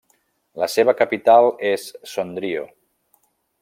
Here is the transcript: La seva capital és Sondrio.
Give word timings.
La 0.61 0.69
seva 0.75 0.95
capital 1.01 1.51
és 1.75 1.87
Sondrio. 2.15 2.69